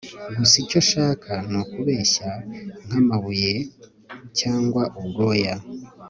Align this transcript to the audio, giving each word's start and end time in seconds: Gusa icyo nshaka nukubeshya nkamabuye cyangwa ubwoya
Gusa 0.37 0.55
icyo 0.63 0.79
nshaka 0.85 1.31
nukubeshya 1.49 2.31
nkamabuye 2.85 3.53
cyangwa 4.39 4.83
ubwoya 4.99 5.53